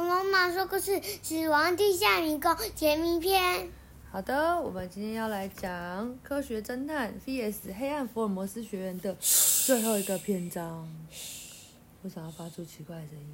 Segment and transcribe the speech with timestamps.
[0.00, 3.68] 恐龙妈说故事：死亡地下迷宫解谜篇。
[4.10, 10.88] 好的，我们今天要来讲科学侦探 VS 黑暗福尔摩斯学院的最后一个篇章。
[12.02, 13.26] 为什么要发出奇怪的声音？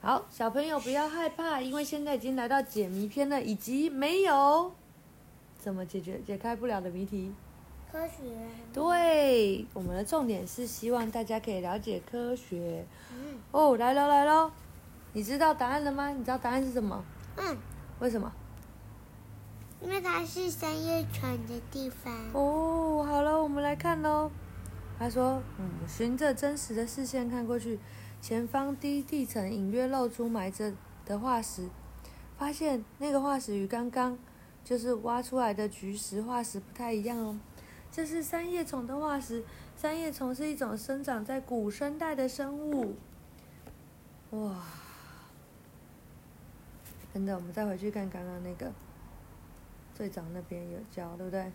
[0.00, 4.72] 好，小朋友不要害怕，因为现在已经来到解谜篇了，以及没有
[5.58, 7.30] 怎么解决解开不了的谜题。
[7.92, 8.14] 科学。
[8.72, 12.86] 对，我们的重点是希望大家可以了解科学。
[13.12, 14.50] 嗯哦，来喽来喽，
[15.14, 16.10] 你知道答案了吗？
[16.10, 17.02] 你知道答案是什么？
[17.36, 17.56] 嗯，
[18.00, 18.30] 为什么？
[19.80, 22.12] 因为它是三叶虫的地方。
[22.32, 24.30] 哦，好了，我们来看喽。
[24.98, 27.78] 他说：“嗯，循着真实的视线看过去，
[28.20, 30.72] 前方低地层隐约露出埋着
[31.04, 31.68] 的化石，
[32.36, 34.18] 发现那个化石与刚刚
[34.64, 37.38] 就是挖出来的菊石化石不太一样哦。
[37.90, 39.44] 这是三叶虫的化石。
[39.76, 42.96] 三叶虫是一种生长在古生代的生物。
[44.30, 44.56] 哇！
[47.14, 48.70] 等等，我们再回去看刚刚那个。”
[49.96, 51.52] 最早那边有教，对不对？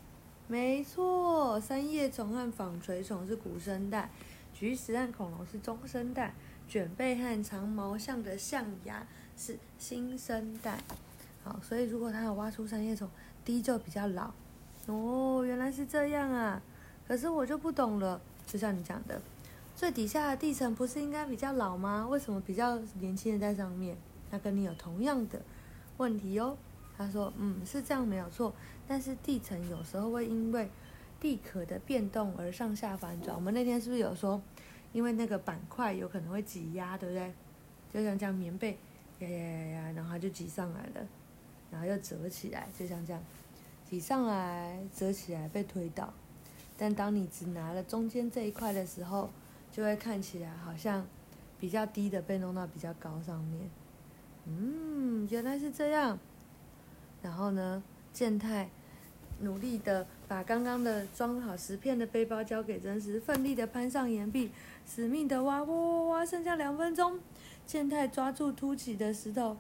[0.48, 4.10] 没错，三叶虫和纺锤虫是古生代，
[4.54, 6.34] 菊石和恐龙是中生代，
[6.68, 10.80] 卷背和长毛象的象牙是新生代。
[11.44, 13.10] 好，所以如果它有挖出三叶虫，
[13.44, 14.32] 第一就比较老。
[14.88, 16.62] 哦，原来是这样啊！
[17.06, 19.22] 可是我就不懂了，就像你讲的，
[19.76, 22.08] 最底下的地层不是应该比较老吗？
[22.10, 23.98] 为什么比较年轻人在上面？
[24.32, 25.42] 那跟你有同样的
[25.98, 26.58] 问题哦。
[26.98, 28.54] 他说：“嗯，是这样没有错，
[28.86, 30.70] 但是地层有时候会因为
[31.20, 33.34] 地壳的变动而上下反转。
[33.34, 34.42] 我们那天是不是有说，
[34.92, 37.34] 因为那个板块有可能会挤压，对不对？
[37.94, 38.78] 就像这样棉被
[39.20, 41.08] 呀呀呀呀，然后就挤上来了，
[41.72, 43.24] 然后又折起来，就像这样
[43.90, 46.14] 挤上来、折起来被推倒。
[46.78, 49.30] 但当你只拿了中间这一块的时候，
[49.72, 51.08] 就会看起来好像
[51.60, 53.70] 比较低的被弄到比较高上面。
[54.46, 56.18] 嗯，原来是这样。”
[57.22, 58.70] 然后呢，健太
[59.42, 64.52] 努力的把刚刚的装好石片的背包交给真实，奋力的攀上岩壁，
[64.86, 67.20] 死命的挖挖挖挖，剩下两分钟。
[67.66, 69.56] 健太抓住凸起的石头，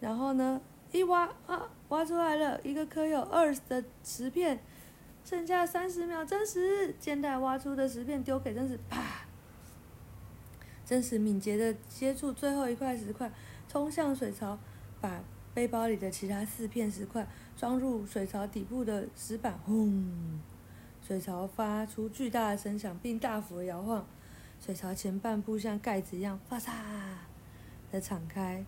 [0.00, 4.58] 然后呢，一挖啊，挖出来了一个刻有二的石片，
[5.24, 9.00] 剩下三十秒，真实健太挖出的石片丢给真实，啪！
[10.84, 13.30] 真实敏捷的接住最后一块石块，
[13.70, 14.58] 冲向水槽，
[15.00, 15.22] 把。
[15.52, 17.26] 背包里的其他四片石块
[17.56, 20.40] 装入水槽底部的石板，轰！
[21.02, 24.06] 水槽发出巨大的声响，并大幅摇晃。
[24.64, 26.70] 水槽前半部像盖子一样，发嚓
[27.90, 28.64] 的敞开。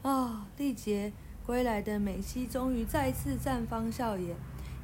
[0.00, 0.48] 啊！
[0.56, 1.12] 历劫
[1.44, 4.34] 归来的美希终于再次绽放笑颜，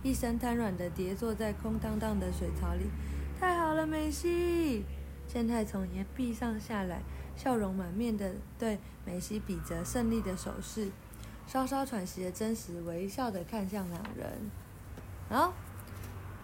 [0.02, 2.84] 一身瘫软的跌坐在空荡荡的水槽里。
[3.40, 4.84] 太好了，美希！
[5.26, 7.00] 健太从岩壁上下来，
[7.40, 10.90] 笑容满面的对梅西比着胜利的手势。
[11.46, 14.50] 稍稍喘息的真实微笑的看向两人，
[15.30, 15.54] 好，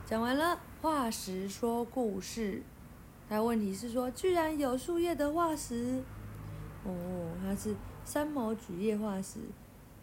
[0.06, 0.58] 讲完了。
[0.80, 2.62] 化石说故事，
[3.28, 6.02] 那问题是说，居然有树叶的化石，
[6.84, 9.40] 哦，它是三毛榉叶化石，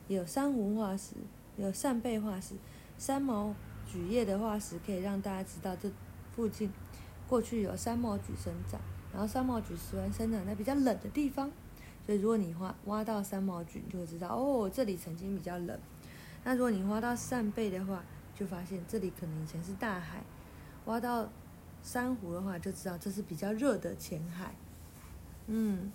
[0.07, 1.15] 有珊瑚化石，
[1.57, 2.53] 有扇贝化石。
[2.97, 3.55] 三毛
[3.91, 5.89] 榉叶的化石可以让大家知道，这
[6.35, 6.71] 附近
[7.27, 8.79] 过去有三毛榉生长，
[9.13, 11.49] 然后三毛榉喜欢生长在比较冷的地方。
[12.05, 15.79] 所以，如果你挖挖到三毛榉，你，就会知道哦，这里曾经比较冷。
[16.43, 18.03] 那如果你挖到扇贝的话，
[18.35, 20.23] 就发现这里可能以前是大海。
[20.85, 21.29] 挖到
[21.81, 24.53] 珊瑚的话，就知道这是比较热的浅海。
[25.47, 25.91] 嗯，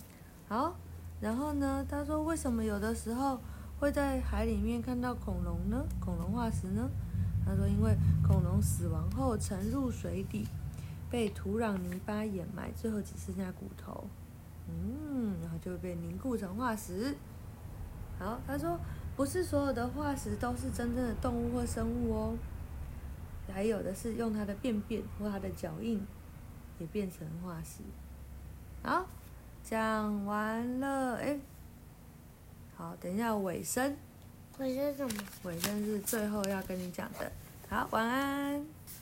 [0.48, 0.76] 好。
[1.20, 3.40] 然后呢，他说为什么有的时候
[3.80, 5.84] 会在海里面看到恐龙呢？
[6.00, 6.88] 恐龙化石呢？
[7.44, 7.94] 他说因为
[8.26, 10.46] 恐龙死亡后沉入水底，
[11.10, 14.04] 被土壤泥巴掩埋，最后只剩下骨头。
[14.68, 17.16] 嗯，然后就会被凝固成化石。
[18.18, 18.78] 好，他说
[19.16, 22.36] 不是所有的化石都是真正的动物或生物哦，
[23.52, 26.04] 还有的是用它的便便或它的脚印
[26.78, 27.82] 也变成化石。
[28.82, 29.06] 好，
[29.64, 31.38] 讲完了，哎，
[32.76, 33.96] 好，等一下尾声。
[34.58, 35.22] 尾声什么？
[35.44, 37.32] 尾声是最后要跟你讲的。
[37.68, 38.77] 好，晚安。